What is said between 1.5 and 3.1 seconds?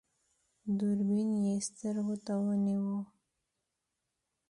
سترګو ته ونيو.